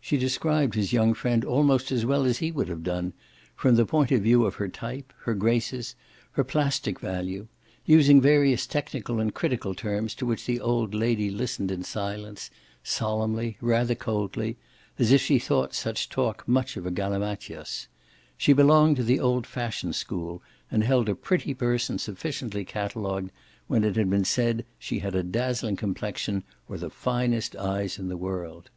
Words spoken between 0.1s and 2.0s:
described his young friend almost